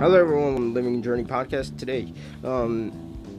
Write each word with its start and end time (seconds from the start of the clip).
Hello, 0.00 0.18
everyone. 0.18 0.54
on 0.54 0.72
Living 0.72 1.02
Journey 1.02 1.24
podcast 1.24 1.76
today. 1.76 2.14
Um, 2.42 2.90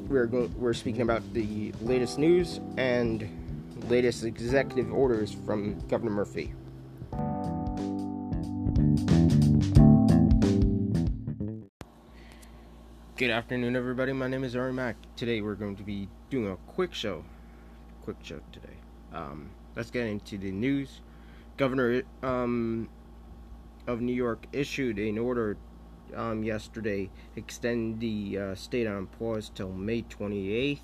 we're 0.07 0.27
going. 0.27 0.53
We're 0.59 0.75
speaking 0.75 1.01
about 1.01 1.23
the 1.33 1.73
latest 1.81 2.19
news 2.19 2.59
and 2.77 3.27
latest 3.89 4.23
executive 4.23 4.93
orders 4.93 5.35
from 5.43 5.79
Governor 5.87 6.11
Murphy. 6.11 6.53
Good 13.17 13.31
afternoon, 13.31 13.75
everybody. 13.75 14.13
My 14.13 14.27
name 14.27 14.43
is 14.43 14.55
Ari 14.55 14.73
Mack. 14.73 14.97
Today, 15.15 15.41
we're 15.41 15.55
going 15.55 15.77
to 15.77 15.83
be 15.83 16.07
doing 16.29 16.51
a 16.51 16.57
quick 16.71 16.93
show. 16.93 17.25
Quick 18.03 18.17
show 18.21 18.39
today. 18.51 18.77
Um, 19.11 19.49
let's 19.75 19.89
get 19.89 20.05
into 20.05 20.37
the 20.37 20.51
news. 20.51 21.01
Governor 21.57 22.03
um, 22.21 22.87
of 23.87 23.99
New 23.99 24.13
York 24.13 24.45
issued 24.53 24.99
an 24.99 25.17
order 25.17 25.57
um, 26.15 26.43
yesterday 26.43 27.09
extend 27.35 27.99
the 27.99 28.37
uh, 28.37 28.55
state 28.55 28.87
on 28.87 29.07
pause 29.07 29.51
till 29.53 29.71
May 29.71 30.03
28th. 30.03 30.79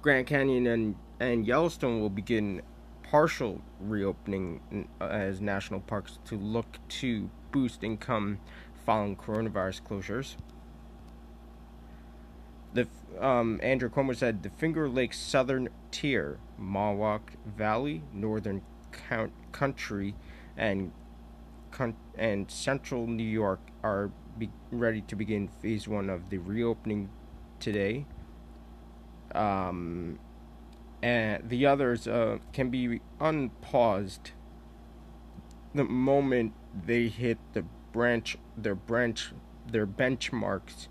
Grand 0.00 0.26
Canyon 0.26 0.66
and, 0.66 0.94
and 1.20 1.46
Yellowstone 1.46 2.00
will 2.00 2.10
begin 2.10 2.62
partial 3.02 3.60
reopening 3.80 4.88
uh, 5.00 5.04
as 5.04 5.40
national 5.40 5.80
parks 5.80 6.18
to 6.26 6.36
look 6.36 6.78
to 6.88 7.30
boost 7.52 7.82
income 7.82 8.38
following 8.84 9.16
coronavirus 9.16 9.82
closures. 9.82 10.36
The 12.74 12.86
um, 13.18 13.58
Andrew 13.62 13.88
Cuomo 13.88 14.14
said 14.14 14.42
the 14.42 14.50
Finger 14.50 14.88
Lakes 14.88 15.18
Southern 15.18 15.68
Tier, 15.90 16.38
Mohawk 16.58 17.32
Valley, 17.44 18.02
Northern 18.12 18.62
Count- 18.92 19.32
Country, 19.52 20.14
and 20.56 20.92
and 22.16 22.50
Central 22.50 23.06
New 23.06 23.22
York 23.22 23.60
are 23.82 24.10
ready 24.70 25.00
to 25.02 25.16
begin 25.16 25.48
phase 25.48 25.88
one 25.88 26.10
of 26.10 26.30
the 26.30 26.38
reopening 26.38 27.10
today. 27.60 28.06
Um, 29.34 30.18
and 31.02 31.48
the 31.48 31.66
others 31.66 32.08
uh, 32.08 32.38
can 32.52 32.70
be 32.70 33.00
unpaused 33.20 34.32
the 35.74 35.84
moment 35.84 36.54
they 36.86 37.08
hit 37.08 37.38
the 37.52 37.64
branch 37.92 38.36
their 38.56 38.74
branch 38.74 39.32
their 39.70 39.86
benchmarks. 39.86 40.88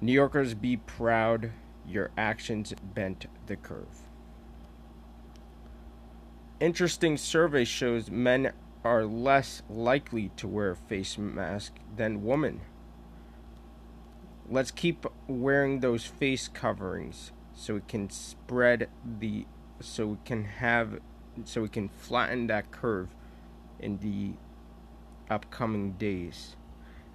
New 0.00 0.12
Yorkers 0.12 0.54
be 0.54 0.76
proud 0.76 1.50
your 1.86 2.10
actions 2.16 2.72
bent 2.94 3.26
the 3.46 3.56
curve. 3.56 4.04
Interesting 6.60 7.16
survey 7.16 7.64
shows 7.64 8.10
men 8.10 8.52
are 8.84 9.04
less 9.04 9.62
likely 9.68 10.30
to 10.36 10.46
wear 10.46 10.70
a 10.70 10.76
face 10.76 11.16
mask 11.16 11.72
than 11.96 12.24
women. 12.24 12.60
Let's 14.48 14.70
keep 14.70 15.06
wearing 15.26 15.80
those 15.80 16.04
face 16.04 16.48
coverings 16.48 17.32
so 17.54 17.74
we 17.74 17.80
can 17.88 18.10
spread 18.10 18.90
the 19.18 19.46
so 19.80 20.06
we 20.06 20.18
can 20.24 20.44
have 20.44 21.00
so 21.44 21.62
we 21.62 21.68
can 21.68 21.88
flatten 21.88 22.46
that 22.48 22.70
curve 22.70 23.08
in 23.80 23.98
the 23.98 24.34
upcoming 25.32 25.92
days. 25.92 26.56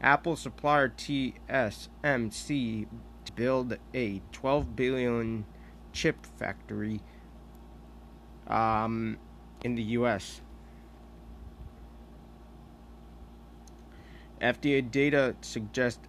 Apple 0.02 0.36
supplier 0.36 0.90
TSMC 0.90 2.88
to 3.26 3.34
build 3.34 3.78
a 3.94 4.22
12 4.32 4.76
billion 4.76 5.46
chip 5.92 6.26
factory 6.26 7.02
um, 8.48 9.18
in 9.64 9.76
the 9.76 9.84
US. 9.84 10.42
FDA 14.42 14.90
data 14.90 15.36
suggest 15.42 16.00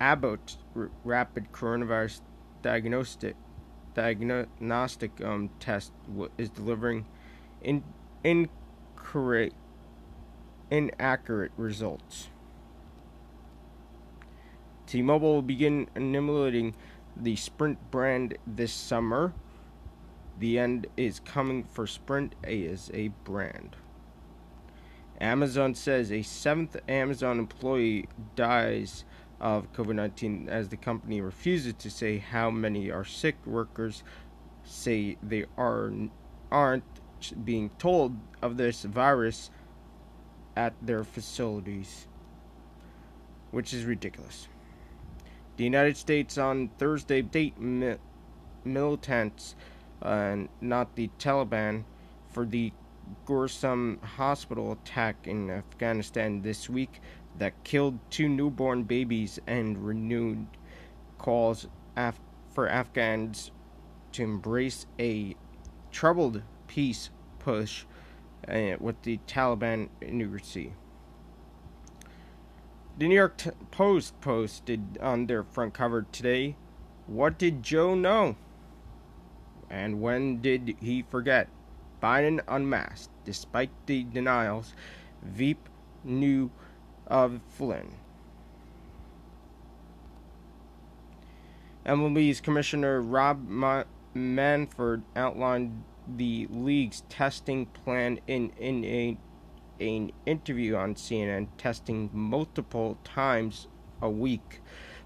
Abbott 0.00 0.56
rapid 1.04 1.52
coronavirus 1.52 2.20
diagnostic 2.62 3.36
diagnostic 3.94 5.10
um, 5.24 5.50
test 5.60 5.92
is 6.38 6.48
delivering 6.50 7.06
in, 7.60 7.84
incorrect, 8.24 9.54
inaccurate 10.70 11.52
results. 11.56 12.28
T-Mobile 14.86 15.34
will 15.34 15.42
begin 15.42 15.88
emulating 15.94 16.74
the 17.16 17.36
Sprint 17.36 17.78
brand 17.90 18.36
this 18.46 18.72
summer. 18.72 19.32
The 20.38 20.58
end 20.58 20.86
is 20.96 21.20
coming 21.20 21.64
for 21.64 21.86
Sprint 21.86 22.34
as 22.44 22.90
a 22.94 23.08
brand. 23.24 23.76
Amazon 25.22 25.72
says 25.72 26.10
a 26.10 26.22
seventh 26.22 26.76
Amazon 26.88 27.38
employee 27.38 28.08
dies 28.34 29.04
of 29.40 29.72
COVID 29.72 29.94
19 29.94 30.48
as 30.48 30.68
the 30.68 30.76
company 30.76 31.20
refuses 31.20 31.74
to 31.74 31.90
say 31.90 32.18
how 32.18 32.50
many 32.50 32.90
are 32.90 33.04
sick. 33.04 33.36
Workers 33.46 34.02
say 34.64 35.16
they 35.22 35.46
are, 35.56 35.92
aren't 36.50 36.84
being 37.44 37.70
told 37.78 38.16
of 38.42 38.56
this 38.56 38.82
virus 38.82 39.50
at 40.56 40.74
their 40.82 41.04
facilities, 41.04 42.08
which 43.52 43.72
is 43.72 43.84
ridiculous. 43.84 44.48
The 45.56 45.64
United 45.64 45.96
States 45.96 46.36
on 46.36 46.68
Thursday, 46.78 47.22
mi- 47.58 47.96
militants, 48.64 49.54
uh, 50.02 50.36
not 50.60 50.96
the 50.96 51.10
Taliban, 51.20 51.84
for 52.28 52.44
the 52.44 52.72
Gorsum 53.26 54.02
hospital 54.02 54.72
attack 54.72 55.26
in 55.26 55.50
Afghanistan 55.50 56.42
this 56.42 56.68
week 56.68 57.00
that 57.38 57.64
killed 57.64 57.98
two 58.10 58.28
newborn 58.28 58.82
babies 58.84 59.38
and 59.46 59.84
renewed 59.86 60.46
calls 61.18 61.66
af- 61.96 62.20
for 62.50 62.68
Afghans 62.68 63.50
to 64.12 64.22
embrace 64.22 64.86
a 64.98 65.34
troubled 65.90 66.42
peace 66.66 67.10
push 67.38 67.84
uh, 68.48 68.76
with 68.78 69.00
the 69.02 69.18
Taliban 69.26 69.88
insurgency. 70.00 70.72
The 72.98 73.08
New 73.08 73.14
York 73.14 73.42
Post 73.70 74.20
posted 74.20 74.98
on 75.00 75.26
their 75.26 75.42
front 75.42 75.72
cover 75.72 76.06
today, 76.12 76.56
What 77.06 77.38
did 77.38 77.62
Joe 77.62 77.94
know? 77.94 78.36
And 79.70 80.02
when 80.02 80.42
did 80.42 80.76
he 80.80 81.02
forget? 81.02 81.48
Biden 82.02 82.40
unmasked. 82.48 83.10
Despite 83.24 83.70
the 83.86 84.04
denials, 84.04 84.74
Veep 85.22 85.68
knew 86.04 86.50
of 87.06 87.40
Flynn. 87.48 87.94
MLB's 91.86 92.40
Commissioner 92.40 93.00
Rob 93.00 93.48
Ma- 93.48 93.84
Manfred 94.14 95.02
outlined 95.16 95.84
the 96.08 96.46
league's 96.50 97.02
testing 97.08 97.66
plan 97.66 98.20
in, 98.26 98.50
in 98.58 98.84
a, 98.84 99.16
an 99.80 100.12
interview 100.26 100.76
on 100.76 100.94
CNN, 100.94 101.48
testing 101.58 102.10
multiple 102.12 102.98
times 103.04 103.68
a 104.00 104.10
week 104.10 104.60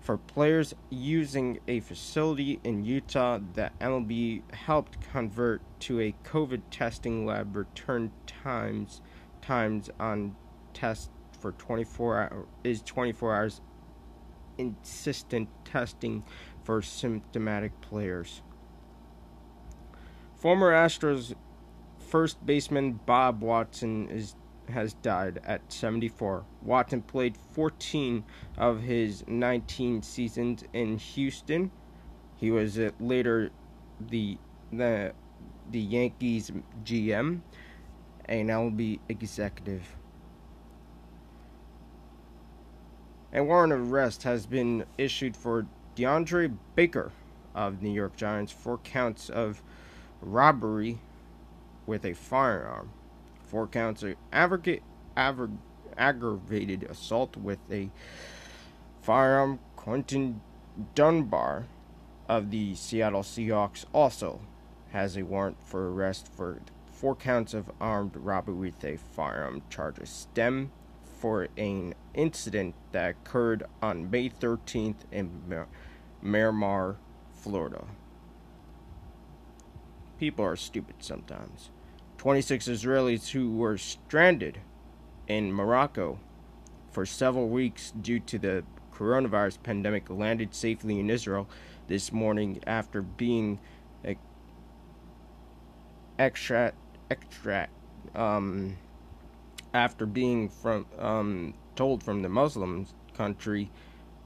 for 0.06 0.16
players 0.16 0.72
using 0.88 1.58
a 1.66 1.80
facility 1.80 2.60
in 2.62 2.84
Utah 2.84 3.40
that 3.54 3.76
MLB 3.80 4.40
helped 4.54 5.00
convert 5.10 5.60
to 5.80 6.00
a 6.00 6.14
COVID 6.22 6.62
testing 6.70 7.26
lab 7.26 7.56
return 7.56 8.12
times 8.24 9.02
times 9.42 9.90
on 9.98 10.36
test 10.72 11.10
for 11.40 11.50
24 11.52 12.22
hours 12.22 12.46
is 12.62 12.82
24 12.82 13.34
hours 13.34 13.60
insistent 14.58 15.48
testing 15.64 16.22
for 16.62 16.80
symptomatic 16.80 17.80
players. 17.80 18.42
Former 20.36 20.70
Astros 20.70 21.34
first 21.98 22.46
baseman 22.46 23.00
Bob 23.06 23.42
Watson 23.42 24.08
is 24.08 24.36
has 24.70 24.94
died 24.94 25.40
at 25.44 25.72
74. 25.72 26.44
Watson 26.62 27.02
played 27.02 27.36
14 27.52 28.24
of 28.56 28.82
his 28.82 29.24
19 29.26 30.02
seasons 30.02 30.64
in 30.72 30.98
Houston. 30.98 31.70
He 32.36 32.50
was 32.50 32.78
uh, 32.78 32.90
later 33.00 33.50
the 34.00 34.38
the 34.72 35.12
the 35.70 35.80
Yankees 35.80 36.50
GM 36.84 37.40
and 38.26 38.48
MLB 38.48 39.00
executive. 39.08 39.96
A 43.32 43.42
warrant 43.42 43.72
of 43.72 43.92
arrest 43.92 44.22
has 44.22 44.46
been 44.46 44.84
issued 44.96 45.36
for 45.36 45.66
DeAndre 45.96 46.56
Baker 46.74 47.12
of 47.54 47.82
New 47.82 47.90
York 47.90 48.16
Giants 48.16 48.52
for 48.52 48.78
counts 48.78 49.28
of 49.28 49.62
robbery 50.20 50.98
with 51.86 52.04
a 52.04 52.14
firearm 52.14 52.90
four 53.46 53.66
counts 53.66 54.02
of 54.02 54.16
aggregate, 54.32 54.82
aggravated 55.16 56.82
assault 56.84 57.36
with 57.36 57.60
a 57.70 57.90
firearm. 59.00 59.60
Quinton 59.76 60.40
Dunbar 60.94 61.66
of 62.28 62.50
the 62.50 62.74
Seattle 62.74 63.22
Seahawks 63.22 63.84
also 63.92 64.40
has 64.90 65.16
a 65.16 65.22
warrant 65.22 65.58
for 65.64 65.92
arrest 65.92 66.28
for 66.28 66.60
four 66.90 67.14
counts 67.14 67.54
of 67.54 67.70
armed 67.80 68.16
robbery 68.16 68.54
with 68.54 68.84
a 68.84 68.96
firearm. 68.96 69.62
Charges 69.70 70.08
stem 70.10 70.72
for 71.04 71.48
an 71.56 71.94
incident 72.14 72.74
that 72.92 73.10
occurred 73.10 73.64
on 73.80 74.10
May 74.10 74.28
13th 74.28 75.04
in 75.12 75.42
Mir- 75.46 75.68
Miramar, 76.20 76.96
Florida. 77.32 77.84
People 80.18 80.44
are 80.44 80.56
stupid 80.56 80.96
sometimes. 81.00 81.70
26 82.26 82.66
Israelis 82.66 83.30
who 83.30 83.52
were 83.52 83.78
stranded 83.78 84.58
in 85.28 85.52
Morocco 85.52 86.18
for 86.90 87.06
several 87.06 87.48
weeks 87.48 87.92
due 88.02 88.18
to 88.18 88.36
the 88.36 88.64
coronavirus 88.92 89.62
pandemic 89.62 90.10
landed 90.10 90.52
safely 90.52 90.98
in 90.98 91.08
Israel 91.08 91.48
this 91.86 92.10
morning 92.10 92.60
after 92.66 93.00
being 93.00 93.60
extract 96.18 96.74
um, 98.16 98.76
after 99.72 100.04
being 100.04 100.48
from 100.48 100.84
um, 100.98 101.54
told 101.76 102.02
from 102.02 102.22
the 102.22 102.28
Muslim 102.28 102.88
country 103.14 103.70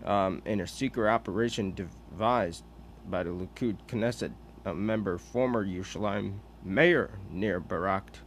um, 0.06 0.40
in 0.46 0.62
a 0.62 0.66
secret 0.66 1.10
operation 1.10 1.74
devised 1.74 2.64
by 3.10 3.22
the 3.22 3.28
Likud 3.28 3.76
Knesset 3.86 4.32
member, 4.74 5.18
former 5.18 5.66
Yerushalayim 5.66 6.38
mayor 6.64 7.18
Nir 7.30 7.60
Barkat. 7.60 8.20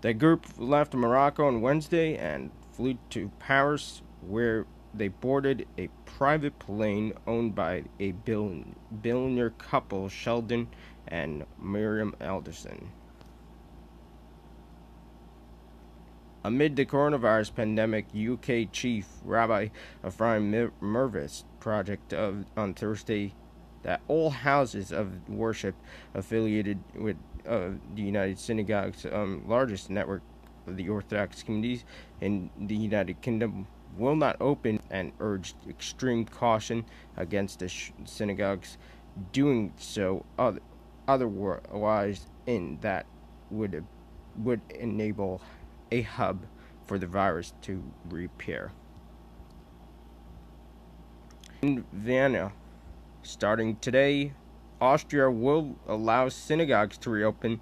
The 0.00 0.14
group 0.14 0.46
left 0.56 0.94
Morocco 0.94 1.46
on 1.46 1.60
Wednesday 1.60 2.16
and 2.16 2.50
flew 2.72 2.98
to 3.10 3.30
Paris, 3.38 4.02
where 4.20 4.66
they 4.94 5.08
boarded 5.08 5.66
a 5.76 5.88
private 6.04 6.58
plane 6.58 7.12
owned 7.26 7.54
by 7.54 7.84
a 7.98 8.12
billionaire 8.12 9.50
couple, 9.50 10.08
Sheldon 10.08 10.68
and 11.06 11.44
Miriam 11.60 12.14
Adelson. 12.20 12.88
Amid 16.44 16.76
the 16.76 16.86
coronavirus 16.86 17.54
pandemic, 17.54 18.06
UK 18.14 18.72
Chief 18.72 19.06
Rabbi 19.24 19.68
Ephraim 20.06 20.72
Mirvis 20.80 21.44
project 21.60 22.14
of, 22.14 22.46
on 22.56 22.74
Thursday 22.74 23.34
that 23.88 24.02
all 24.06 24.28
houses 24.28 24.92
of 24.92 25.26
worship 25.30 25.74
affiliated 26.12 26.78
with 26.94 27.16
uh, 27.48 27.70
the 27.94 28.02
United 28.02 28.38
Synagogues, 28.38 29.06
um, 29.06 29.42
largest 29.48 29.88
network 29.88 30.20
of 30.66 30.76
the 30.76 30.90
Orthodox 30.90 31.42
communities 31.42 31.86
in 32.20 32.50
the 32.60 32.76
United 32.76 33.22
Kingdom, 33.22 33.66
will 33.96 34.14
not 34.14 34.36
open 34.42 34.78
and 34.90 35.10
urged 35.20 35.56
extreme 35.70 36.26
caution 36.26 36.84
against 37.16 37.60
the 37.60 37.68
sh- 37.68 37.92
synagogues 38.04 38.76
doing 39.32 39.72
so 39.78 40.22
other, 40.38 40.60
otherwise 41.08 42.26
in 42.44 42.76
that 42.82 43.06
would 43.50 43.82
would 44.36 44.60
enable 44.78 45.40
a 45.90 46.02
hub 46.02 46.44
for 46.84 46.98
the 46.98 47.06
virus 47.06 47.54
to 47.62 47.82
repair. 48.10 48.70
In 51.62 51.86
Vienna, 51.90 52.52
starting 53.28 53.76
today, 53.76 54.32
Austria 54.80 55.30
will 55.30 55.76
allow 55.86 56.28
synagogues 56.30 56.96
to 56.98 57.10
reopen 57.10 57.60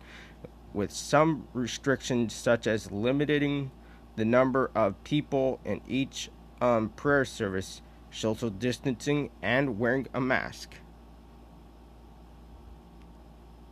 with 0.73 0.93
some 0.93 1.49
restrictions 1.53 2.33
such 2.33 2.67
as 2.67 2.93
limiting 2.93 3.73
the 4.15 4.25
number 4.25 4.71
of 4.75 5.03
people 5.03 5.59
in 5.65 5.81
each 5.89 6.31
um, 6.61 6.91
prayer 6.91 7.25
service, 7.25 7.83
social 8.11 8.49
distancing, 8.49 9.31
and 9.43 9.79
wearing 9.79 10.07
a 10.15 10.21
mask. 10.21 10.75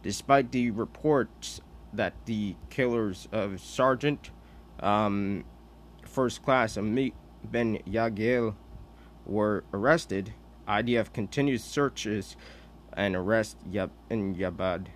Despite 0.03 0.51
the 0.51 0.71
reports 0.71 1.61
that 1.93 2.15
the 2.27 2.57
killers 2.71 3.29
of 3.31 3.61
Sergeant 3.61 4.31
um, 4.81 5.45
First 6.03 6.43
Class 6.43 6.75
Amit 6.75 7.13
Ben 7.45 7.79
Ygal 7.87 8.55
were 9.25 9.65
arrested, 9.73 10.35
IDF 10.67 11.13
continues 11.13 11.63
searches 11.63 12.37
and 12.93 13.15
arrest 13.15 13.57
in 14.11 14.35
Yabad 14.35 14.87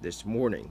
this 0.00 0.24
morning. 0.24 0.70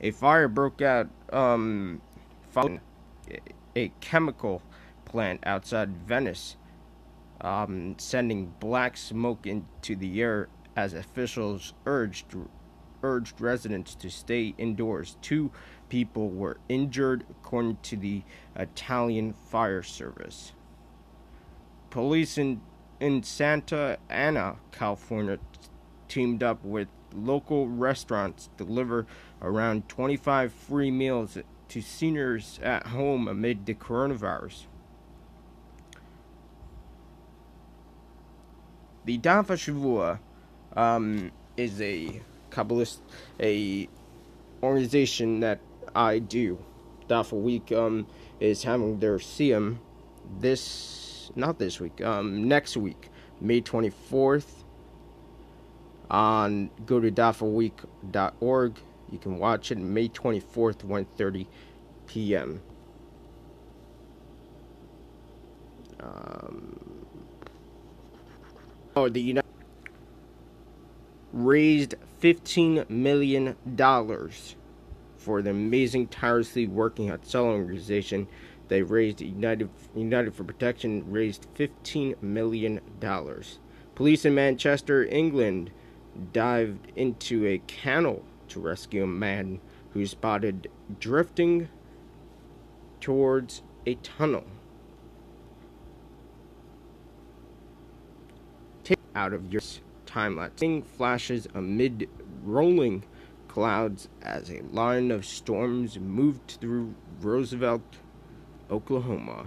A 0.00 0.10
fire 0.10 0.48
broke 0.48 0.82
out 0.82 1.08
um, 1.32 2.02
following 2.50 2.80
a 3.76 3.92
chemical 4.00 4.60
plant 5.04 5.40
outside 5.46 5.96
Venice, 5.96 6.56
um, 7.40 7.94
sending 7.98 8.52
black 8.58 8.96
smoke 8.96 9.46
into 9.46 9.94
the 9.94 10.20
air 10.20 10.48
as 10.74 10.92
officials 10.92 11.72
urged 11.86 12.34
urged 13.02 13.40
residents 13.40 13.94
to 13.96 14.10
stay 14.10 14.54
indoors. 14.58 15.16
Two 15.20 15.50
people 15.88 16.30
were 16.30 16.58
injured, 16.68 17.24
according 17.30 17.78
to 17.82 17.96
the 17.96 18.22
Italian 18.56 19.32
fire 19.32 19.82
service. 19.82 20.52
Police 21.90 22.38
in, 22.38 22.60
in 23.00 23.22
Santa 23.22 23.98
Ana, 24.08 24.56
California, 24.70 25.38
teamed 26.08 26.42
up 26.42 26.64
with 26.64 26.88
local 27.14 27.68
restaurants 27.68 28.48
to 28.56 28.64
deliver 28.64 29.06
around 29.40 29.88
25 29.88 30.52
free 30.52 30.90
meals 30.90 31.36
to 31.68 31.80
seniors 31.80 32.58
at 32.62 32.88
home 32.88 33.28
amid 33.28 33.66
the 33.66 33.74
coronavirus. 33.74 34.66
The 39.04 39.18
Shavua 39.18 40.20
um, 40.76 41.32
is 41.56 41.80
a 41.80 42.22
Kabbalist, 42.52 42.98
a 43.40 43.88
organization 44.62 45.40
that 45.40 45.60
I 45.94 46.18
do. 46.18 46.58
Dafa 47.08 47.40
Week 47.40 47.72
um, 47.72 48.06
is 48.40 48.62
having 48.62 49.00
their 49.00 49.18
Siyum 49.18 49.78
this, 50.38 51.30
not 51.34 51.58
this 51.58 51.80
week, 51.80 52.00
um, 52.02 52.48
next 52.48 52.76
week, 52.76 53.08
May 53.40 53.60
24th. 53.60 54.64
On 56.10 56.70
go 56.84 57.00
to 57.00 57.10
dafaweek.org. 57.10 58.78
You 59.10 59.18
can 59.18 59.38
watch 59.38 59.72
it 59.72 59.78
May 59.78 60.08
24th, 60.08 60.84
1:30 60.84 61.46
p.m. 62.06 62.60
Um, 66.00 67.06
oh, 68.96 69.08
the 69.08 69.20
United 69.20 69.41
raised 71.32 71.94
$15 72.20 72.88
million 72.90 73.56
for 75.16 75.42
the 75.42 75.50
amazing, 75.50 76.08
tirelessly 76.08 76.66
working 76.66 77.08
Hatzalah 77.08 77.58
organization. 77.58 78.28
They 78.68 78.82
raised 78.82 79.20
United 79.20 79.68
United 79.94 80.34
for 80.34 80.44
Protection 80.44 81.04
raised 81.10 81.46
$15 81.54 82.22
million. 82.22 82.80
Police 83.94 84.24
in 84.24 84.34
Manchester, 84.34 85.04
England, 85.04 85.70
dived 86.32 86.92
into 86.96 87.46
a 87.46 87.60
canal 87.66 88.22
to 88.48 88.60
rescue 88.60 89.04
a 89.04 89.06
man 89.06 89.60
who 89.92 90.06
spotted 90.06 90.68
drifting 90.98 91.68
towards 93.00 93.62
a 93.86 93.94
tunnel. 93.96 94.44
Take 98.84 98.98
out 99.14 99.32
of 99.32 99.52
your 99.52 99.60
time 100.12 100.36
lapse. 100.36 100.62
Flashes 100.96 101.48
amid 101.54 102.08
rolling 102.44 103.02
clouds 103.48 104.08
as 104.20 104.50
a 104.50 104.60
line 104.70 105.10
of 105.10 105.24
storms 105.24 105.98
moved 105.98 106.58
through 106.60 106.94
Roosevelt, 107.20 107.98
Oklahoma. 108.70 109.46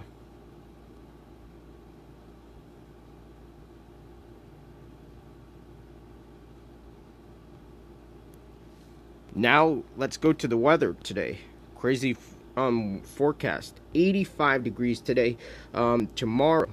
Now 9.34 9.84
let's 9.96 10.16
go 10.16 10.32
to 10.32 10.48
the 10.48 10.56
weather 10.56 10.94
today. 10.94 11.38
Crazy 11.76 12.16
um 12.56 13.02
forecast. 13.02 13.80
85 13.94 14.64
degrees 14.64 15.00
today. 15.00 15.36
Um 15.74 16.08
tomorrow 16.16 16.70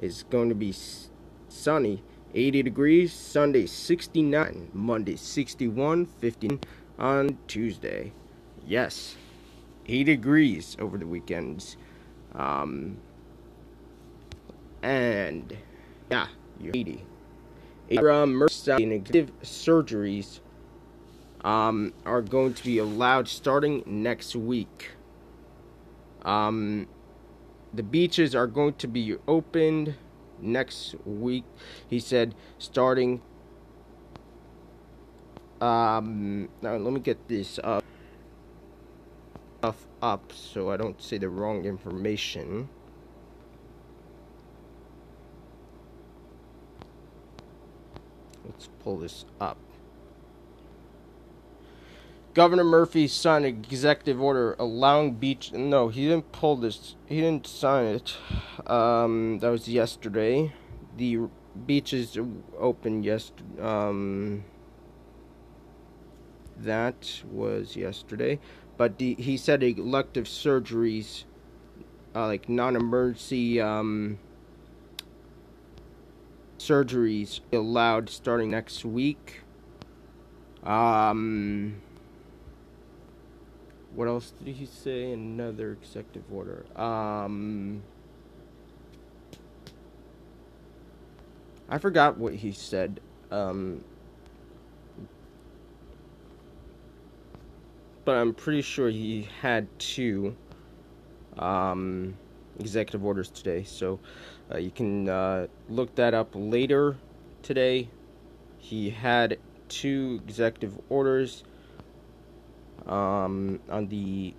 is 0.00 0.24
going 0.24 0.48
to 0.48 0.54
be 0.54 0.74
sunny 1.48 2.02
80 2.34 2.62
degrees. 2.62 3.12
Sunday 3.12 3.66
69. 3.66 4.70
Monday 4.72 5.16
61. 5.16 6.06
50 6.06 6.60
on 6.98 7.38
Tuesday. 7.46 8.12
Yes, 8.66 9.16
80 9.86 10.04
degrees 10.04 10.76
over 10.78 10.98
the 10.98 11.06
weekends. 11.06 11.76
Um, 12.34 12.98
and 14.82 15.56
yeah, 16.10 16.26
you're 16.60 16.76
80. 16.76 17.04
Um, 17.98 18.46
negative 18.78 19.32
surgeries 19.42 20.40
um, 21.42 21.94
are 22.04 22.20
going 22.20 22.52
to 22.54 22.64
be 22.64 22.78
allowed 22.78 23.28
starting 23.28 23.82
next 23.86 24.36
week. 24.36 24.90
Um, 26.22 26.86
the 27.72 27.82
beaches 27.82 28.34
are 28.34 28.46
going 28.46 28.74
to 28.74 28.88
be 28.88 29.16
opened 29.26 29.94
next 30.40 30.94
week. 31.04 31.44
He 31.88 32.00
said 32.00 32.34
starting 32.58 33.20
Um, 35.60 36.48
now 36.62 36.76
let 36.76 36.92
me 36.92 37.00
get 37.00 37.26
this 37.26 37.58
up, 37.64 37.82
stuff 39.58 39.88
up 40.00 40.32
so 40.32 40.70
I 40.70 40.76
don't 40.76 41.02
say 41.02 41.18
the 41.18 41.28
wrong 41.28 41.64
information. 41.64 42.68
Let's 48.44 48.68
pull 48.84 48.98
this 48.98 49.24
up. 49.40 49.58
Governor 52.38 52.62
Murphy 52.62 53.08
signed 53.08 53.44
an 53.44 53.64
executive 53.68 54.22
order 54.22 54.54
allowing 54.60 55.14
beach. 55.14 55.50
No, 55.52 55.88
he 55.88 56.06
didn't 56.06 56.30
pull 56.30 56.54
this. 56.54 56.94
He 57.06 57.20
didn't 57.20 57.48
sign 57.48 57.86
it. 57.86 58.16
Um, 58.64 59.40
that 59.40 59.48
was 59.48 59.66
yesterday. 59.66 60.52
The 60.96 61.28
beaches 61.66 62.16
opened 62.56 63.04
yesterday. 63.04 63.60
Um, 63.60 64.44
that 66.56 67.24
was 67.28 67.74
yesterday. 67.74 68.38
But 68.76 68.98
the, 68.98 69.14
he 69.14 69.36
said 69.36 69.64
elective 69.64 70.26
surgeries, 70.26 71.24
uh, 72.14 72.28
like 72.28 72.48
non-emergency 72.48 73.60
um, 73.60 74.20
surgeries, 76.56 77.40
allowed 77.52 78.08
starting 78.08 78.52
next 78.52 78.84
week. 78.84 79.40
Um, 80.62 81.82
what 83.94 84.08
else 84.08 84.32
did 84.44 84.54
he 84.54 84.66
say? 84.66 85.12
Another 85.12 85.72
executive 85.72 86.24
order. 86.32 86.64
Um, 86.76 87.82
I 91.68 91.78
forgot 91.78 92.18
what 92.18 92.34
he 92.34 92.52
said. 92.52 93.00
Um, 93.30 93.84
but 98.04 98.16
I'm 98.16 98.32
pretty 98.32 98.62
sure 98.62 98.88
he 98.88 99.28
had 99.42 99.66
two 99.78 100.34
um, 101.38 102.16
executive 102.58 103.04
orders 103.04 103.28
today. 103.30 103.64
So 103.64 104.00
uh, 104.50 104.56
you 104.58 104.70
can 104.70 105.08
uh, 105.08 105.46
look 105.68 105.94
that 105.96 106.14
up 106.14 106.30
later 106.34 106.96
today. 107.42 107.88
He 108.58 108.90
had 108.90 109.38
two 109.68 110.22
executive 110.26 110.78
orders 110.88 111.44
um, 112.86 113.60
on 113.70 113.88
the 113.88 114.34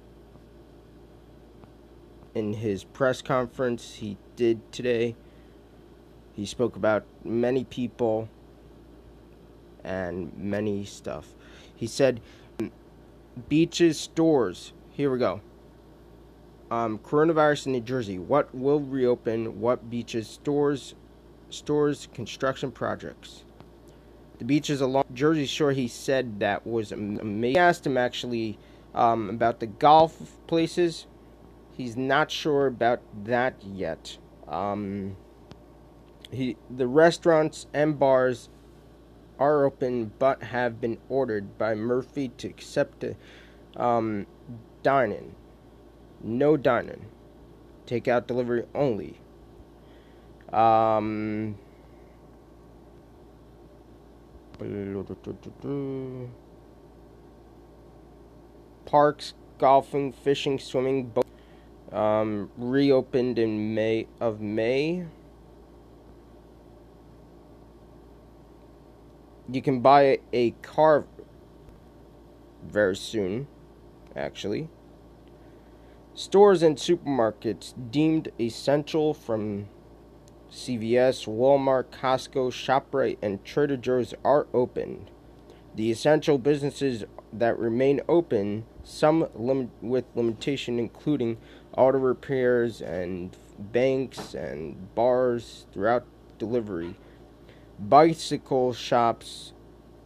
in 2.35 2.53
his 2.53 2.83
press 2.83 3.21
conference 3.21 3.95
he 3.95 4.17
did 4.35 4.71
today. 4.71 5.15
He 6.33 6.45
spoke 6.45 6.75
about 6.75 7.03
many 7.23 7.63
people 7.65 8.29
and 9.83 10.31
many 10.37 10.85
stuff. 10.85 11.33
He 11.75 11.87
said 11.87 12.21
beaches, 13.47 13.99
stores. 13.99 14.73
Here 14.91 15.11
we 15.11 15.19
go. 15.19 15.41
Um, 16.71 16.99
coronavirus 16.99 17.65
in 17.67 17.71
New 17.73 17.81
Jersey. 17.81 18.19
What 18.19 18.53
will 18.53 18.79
reopen? 18.79 19.59
What 19.59 19.89
beaches, 19.89 20.27
stores, 20.27 20.93
stores, 21.49 22.07
construction 22.13 22.71
projects. 22.71 23.43
The 24.39 24.45
beaches 24.45 24.81
along 24.81 25.03
Jersey 25.13 25.45
Shore. 25.45 25.73
He 25.73 25.87
said 25.87 26.39
that 26.39 26.65
was 26.65 26.91
amazing. 26.91 27.57
I 27.57 27.61
asked 27.61 27.85
him 27.85 27.97
actually 27.97 28.57
um, 28.95 29.29
about 29.29 29.59
the 29.59 29.67
golf 29.67 30.37
places. 30.47 31.05
He's 31.75 31.95
not 31.95 32.31
sure 32.31 32.65
about 32.65 33.01
that 33.25 33.55
yet. 33.63 34.17
Um, 34.47 35.17
he 36.31 36.57
the 36.69 36.87
restaurants 36.87 37.67
and 37.73 37.99
bars 37.99 38.49
are 39.39 39.65
open 39.65 40.11
but 40.19 40.43
have 40.43 40.81
been 40.81 40.97
ordered 41.07 41.57
by 41.57 41.75
Murphy 41.75 42.29
to 42.37 42.47
accept 42.47 43.05
um, 43.75 44.25
dining. 44.83 45.35
No 46.21 46.57
dining. 46.57 47.05
Takeout 47.87 48.27
delivery 48.27 48.65
only. 48.75 49.19
Um, 50.51 51.57
parks, 58.85 59.33
golfing, 59.57 60.11
fishing, 60.11 60.59
swimming, 60.59 61.07
boat, 61.07 61.25
um, 61.91 62.49
reopened 62.57 63.37
in 63.37 63.73
May 63.73 64.07
of 64.19 64.41
May. 64.41 65.05
You 69.51 69.61
can 69.61 69.79
buy 69.79 70.19
a 70.33 70.51
car 70.61 71.05
very 72.63 72.95
soon, 72.95 73.47
actually. 74.15 74.69
Stores 76.13 76.61
and 76.61 76.77
supermarkets 76.77 77.73
deemed 77.91 78.31
essential 78.39 79.13
from 79.13 79.69
CVS, 80.65 81.27
Walmart, 81.27 81.85
Costco, 81.85 82.51
ShopRite, 82.51 83.17
and 83.21 83.43
Trader 83.43 83.77
Joe's 83.77 84.13
are 84.23 84.47
open. 84.53 85.09
The 85.75 85.91
essential 85.91 86.37
businesses 86.37 87.05
that 87.31 87.57
remain 87.57 88.01
open, 88.09 88.65
some 88.83 89.27
lim- 89.35 89.71
with 89.81 90.05
limitation, 90.15 90.79
including 90.79 91.37
auto 91.77 91.99
repairs 91.99 92.81
and 92.81 93.35
banks 93.57 94.33
and 94.33 94.93
bars 94.95 95.65
throughout 95.71 96.05
delivery 96.37 96.95
bicycle 97.79 98.73
shops, 98.73 99.53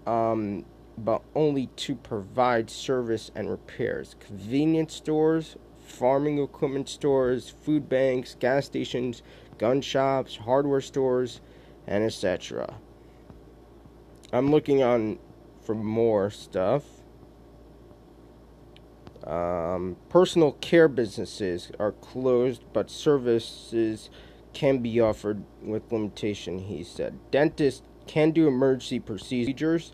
um, 0.05 0.65
but 0.97 1.21
only 1.35 1.67
to 1.75 1.95
provide 1.95 2.69
service 2.69 3.31
and 3.35 3.49
repairs. 3.49 4.15
Convenience 4.19 4.93
stores, 4.93 5.55
farming 5.93 6.39
equipment 6.41 6.89
stores, 6.89 7.49
food 7.49 7.87
banks, 7.87 8.35
gas 8.39 8.65
stations, 8.65 9.21
gun 9.57 9.81
shops, 9.81 10.35
hardware 10.35 10.81
stores, 10.81 11.41
and 11.85 12.03
etc. 12.03 12.75
I'm 14.31 14.49
looking 14.49 14.81
on 14.81 15.19
for 15.61 15.75
more 15.75 16.29
stuff. 16.29 16.83
Um, 19.25 19.95
personal 20.09 20.53
care 20.53 20.87
businesses 20.87 21.71
are 21.79 21.91
closed, 21.93 22.63
but 22.73 22.89
services 22.89 24.09
can 24.53 24.79
be 24.79 24.99
offered 24.99 25.43
with 25.61 25.91
limitation, 25.91 26.59
he 26.59 26.83
said. 26.83 27.17
Dentists 27.31 27.83
can 28.07 28.31
do 28.31 28.47
emergency 28.47 28.99
procedures, 28.99 29.93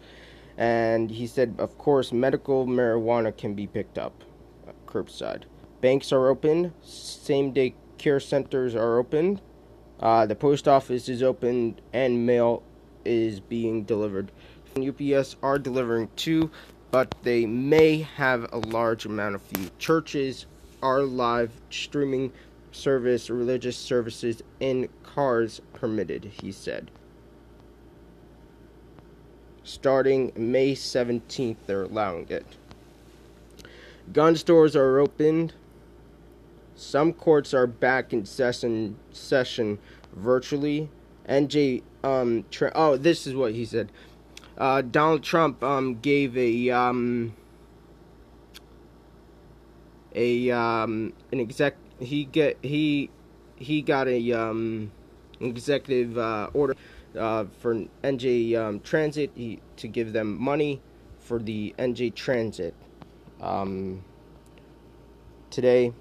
and 0.58 1.12
he 1.12 1.28
said, 1.28 1.56
of 1.60 1.78
course, 1.78 2.12
medical 2.12 2.66
marijuana 2.66 3.36
can 3.36 3.54
be 3.54 3.68
picked 3.68 3.98
up 3.98 4.24
curbside. 4.88 5.44
Banks 5.82 6.12
are 6.12 6.28
open, 6.28 6.74
same 6.84 7.52
day 7.52 7.74
care 7.98 8.20
centers 8.20 8.76
are 8.76 8.98
open, 8.98 9.40
uh, 10.00 10.26
the 10.26 10.36
post 10.36 10.68
office 10.68 11.10
is 11.10 11.24
open, 11.24 11.80
and 11.94 12.26
mail 12.26 12.64
is 13.06 13.40
being 13.40 13.84
delivered. 13.84 14.32
UPS 14.78 15.36
are 15.42 15.60
delivering 15.60 16.10
too, 16.16 16.50
but 16.92 17.14
they 17.24 17.46
may 17.46 17.98
have 17.98 18.52
a 18.52 18.58
large 18.58 19.06
amount 19.06 19.36
of 19.36 19.42
few. 19.42 19.70
Churches 19.78 20.46
are 20.82 21.02
live 21.02 21.52
streaming 21.70 22.32
service 22.72 23.30
religious 23.30 23.78
services 23.78 24.42
in 24.60 24.88
cars 25.04 25.62
permitted, 25.74 26.26
he 26.42 26.52
said. 26.52 26.92
Starting 29.64 30.32
May 30.36 30.74
17th, 30.74 31.58
they're 31.68 31.84
allowing 31.84 32.28
it. 32.30 32.46
Gun 34.14 34.36
stores 34.36 34.76
are 34.76 35.00
opened. 35.00 35.54
Some 36.80 37.12
courts 37.12 37.54
are 37.54 37.68
back 37.68 38.14
in 38.14 38.26
session, 38.26 38.98
session 39.12 39.80
virtually. 40.14 40.90
NJ, 41.28 41.84
um, 42.06 42.46
tra- 42.50 42.72
oh, 42.74 42.96
this 42.96 43.28
is 43.28 43.36
what 43.36 43.52
he 43.54 43.66
said. 43.66 43.92
Uh, 44.58 44.82
Donald 44.82 45.22
Trump 45.22 45.62
um, 45.62 46.00
gave 46.00 46.38
a 46.38 46.70
um, 46.70 47.36
a 50.16 50.50
um, 50.52 51.12
an 51.34 51.42
exec 51.42 51.76
he 52.00 52.24
get 52.24 52.58
he 52.62 53.10
he 53.58 53.82
got 53.82 54.08
a 54.08 54.32
um, 54.32 54.90
executive 55.42 56.18
uh, 56.18 56.50
order 56.54 56.76
uh, 57.18 57.44
for 57.60 57.76
NJ 58.04 58.56
um, 58.56 58.80
Transit 58.80 59.32
he, 59.36 59.60
to 59.76 59.90
give 59.90 60.14
them 60.14 60.42
money 60.42 60.82
for 61.20 61.40
the 61.40 61.76
NJ 61.78 62.16
Transit 62.16 62.74
um, 63.42 64.02
today, 65.50 65.94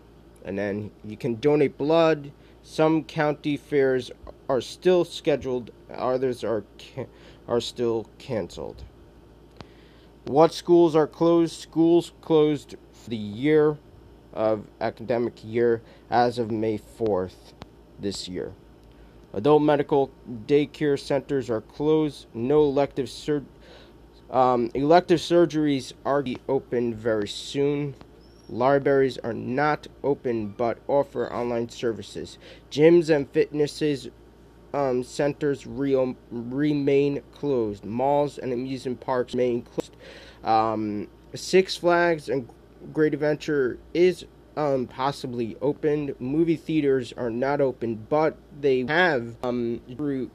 and 0.49 0.59
then 0.59 0.91
you 1.05 1.15
can 1.15 1.35
donate 1.35 1.77
blood. 1.77 2.33
Some 2.63 3.05
county 3.05 3.59
fairs 3.59 4.11
are 4.49 4.63
still 4.63 5.05
scheduled; 5.05 5.71
others 5.95 6.43
are 6.43 6.65
are 7.47 7.61
still 7.61 8.07
canceled. 8.19 8.83
What 10.25 10.55
schools 10.55 10.97
are 10.97 11.07
closed? 11.07 11.53
Schools 11.53 12.13
closed 12.23 12.77
for 12.93 13.11
the 13.11 13.17
year 13.17 13.77
of 14.33 14.67
academic 14.81 15.45
year 15.45 15.83
as 16.11 16.39
of 16.39 16.51
May 16.51 16.79
4th 16.79 17.53
this 18.01 18.27
year. 18.27 18.55
Adult 19.35 19.63
medical 19.63 20.11
daycare 20.47 20.99
centers 20.99 21.51
are 21.51 21.61
closed. 21.61 22.27
No 22.33 22.63
elective 22.65 23.11
sur- 23.11 23.45
Um, 24.31 24.71
elective 24.75 25.21
surgeries 25.21 25.93
are 26.05 26.25
open 26.49 26.95
very 26.95 27.29
soon. 27.29 27.95
Libraries 28.49 29.19
are 29.19 29.33
not 29.33 29.87
open 30.03 30.49
but 30.49 30.79
offer 30.89 31.33
online 31.33 31.69
services. 31.69 32.39
Gyms 32.71 33.15
and 33.15 33.29
fitnesses 33.31 34.09
um, 34.73 35.03
centers 35.03 35.67
re- 35.67 36.15
remain 36.31 37.23
closed. 37.33 37.85
Malls 37.85 38.39
and 38.39 38.53
amusement 38.53 39.01
parks 39.01 39.35
remain 39.35 39.63
closed. 39.63 39.97
Um, 40.45 41.09
Six 41.35 41.77
Flags 41.77 42.29
and 42.29 42.49
Great 42.93 43.15
Adventure 43.15 43.79
is 43.93 44.25
um, 44.57 44.87
possibly 44.87 45.57
opened. 45.61 46.15
Movie 46.19 46.57
theaters 46.57 47.13
are 47.17 47.31
not 47.31 47.61
open, 47.61 48.07
but 48.09 48.37
they 48.61 48.85
have 48.89 49.37
um, 49.43 49.81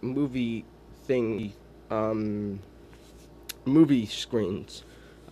movie 0.01 0.65
thing 1.05 1.53
um, 1.89 2.60
movie 3.65 4.05
screens. 4.05 4.84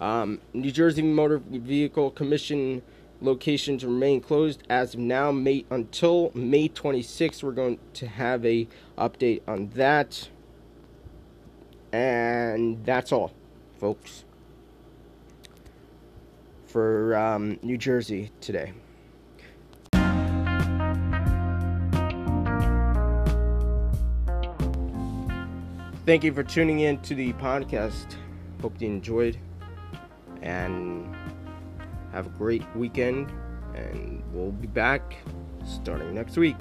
Um, 0.02 0.42
New 0.54 0.72
Jersey 0.72 1.04
Motor 1.04 1.38
Vehicle 1.38 2.10
Commission 2.10 2.82
locations 3.22 3.86
remain 3.86 4.20
closed 4.20 4.64
as 4.68 4.96
of 4.96 5.00
now. 5.00 5.32
May 5.32 5.64
until 5.70 6.32
May 6.34 6.70
26th, 6.70 7.44
we're 7.44 7.52
going 7.52 7.78
to 7.94 8.08
have 8.08 8.44
a 8.44 8.68
update 8.98 9.42
on 9.48 9.70
that, 9.76 10.28
and 11.94 12.84
that's 12.84 13.12
all, 13.12 13.32
folks 13.80 14.26
for 16.66 17.16
um, 17.16 17.60
New 17.62 17.78
Jersey 17.78 18.32
today. 18.40 18.74
Thank 26.06 26.24
you 26.24 26.34
for 26.34 26.44
tuning 26.44 26.80
in 26.80 26.98
to 27.02 27.14
the 27.14 27.34
podcast. 27.34 28.16
Hope 28.62 28.82
you 28.82 28.88
enjoyed 28.88 29.38
and 30.42 31.16
have 32.12 32.28
a 32.28 32.30
great 32.30 32.64
weekend. 32.76 33.32
And 33.76 34.22
we'll 34.34 34.52
be 34.52 34.68
back 34.68 35.16
starting 35.64 36.14
next 36.14 36.38
week. 36.38 36.58